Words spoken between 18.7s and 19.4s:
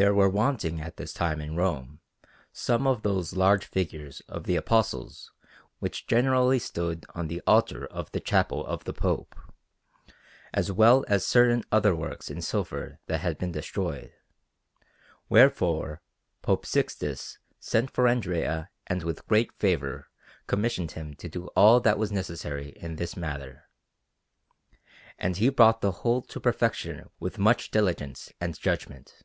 and with